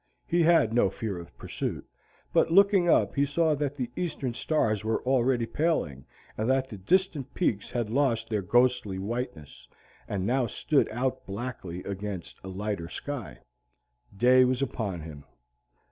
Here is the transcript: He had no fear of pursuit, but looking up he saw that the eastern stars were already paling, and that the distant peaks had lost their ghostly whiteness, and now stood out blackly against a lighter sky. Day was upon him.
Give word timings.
He 0.25 0.41
had 0.41 0.73
no 0.73 0.89
fear 0.89 1.19
of 1.19 1.37
pursuit, 1.37 1.87
but 2.33 2.49
looking 2.49 2.89
up 2.89 3.13
he 3.13 3.23
saw 3.23 3.53
that 3.53 3.75
the 3.75 3.91
eastern 3.95 4.33
stars 4.33 4.83
were 4.83 5.03
already 5.03 5.45
paling, 5.45 6.07
and 6.35 6.49
that 6.49 6.67
the 6.69 6.77
distant 6.79 7.35
peaks 7.35 7.69
had 7.69 7.91
lost 7.91 8.27
their 8.27 8.41
ghostly 8.41 8.97
whiteness, 8.97 9.67
and 10.07 10.25
now 10.25 10.47
stood 10.47 10.89
out 10.89 11.27
blackly 11.27 11.85
against 11.85 12.39
a 12.43 12.47
lighter 12.47 12.89
sky. 12.89 13.41
Day 14.17 14.43
was 14.43 14.63
upon 14.63 15.01
him. 15.01 15.23